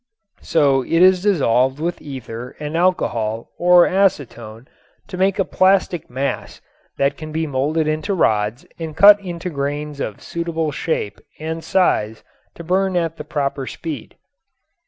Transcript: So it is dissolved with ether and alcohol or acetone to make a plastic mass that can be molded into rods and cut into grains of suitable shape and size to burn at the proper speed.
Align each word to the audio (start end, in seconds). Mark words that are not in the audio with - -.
So 0.41 0.81
it 0.81 0.93
is 1.03 1.21
dissolved 1.21 1.79
with 1.79 2.01
ether 2.01 2.55
and 2.59 2.75
alcohol 2.75 3.51
or 3.59 3.85
acetone 3.85 4.65
to 5.07 5.15
make 5.15 5.37
a 5.37 5.45
plastic 5.45 6.09
mass 6.09 6.59
that 6.97 7.17
can 7.17 7.31
be 7.31 7.45
molded 7.45 7.85
into 7.87 8.15
rods 8.15 8.65
and 8.79 8.97
cut 8.97 9.19
into 9.19 9.51
grains 9.51 9.99
of 9.99 10.19
suitable 10.23 10.71
shape 10.71 11.21
and 11.39 11.63
size 11.63 12.23
to 12.55 12.63
burn 12.63 12.97
at 12.97 13.17
the 13.17 13.23
proper 13.23 13.67
speed. 13.67 14.15